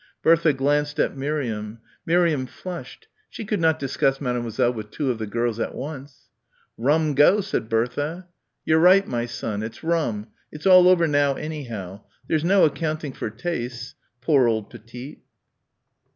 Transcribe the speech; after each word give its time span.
Bertha 0.23 0.51
glanced 0.51 0.99
at 0.99 1.15
Miriam. 1.15 1.79
Miriam 2.07 2.47
flushed. 2.47 3.07
She 3.29 3.45
could 3.45 3.59
not 3.61 3.77
discuss 3.77 4.19
Mademoiselle 4.19 4.73
with 4.73 4.89
two 4.89 5.11
of 5.11 5.19
the 5.19 5.27
girls 5.27 5.59
at 5.59 5.75
once. 5.75 6.31
"Rum 6.75 7.13
go," 7.13 7.39
said 7.39 7.69
Bertha. 7.69 8.27
"You're 8.65 8.79
right, 8.79 9.07
my 9.07 9.27
son. 9.27 9.61
It's 9.61 9.83
rum. 9.83 10.29
It's 10.51 10.65
all 10.65 10.87
over 10.89 11.05
now, 11.07 11.35
anyhow. 11.35 12.01
There's 12.27 12.43
no 12.43 12.65
accounting 12.65 13.13
for 13.13 13.29
tastes. 13.29 13.93
Poor 14.21 14.47
old 14.47 14.71
Petite." 14.71 15.21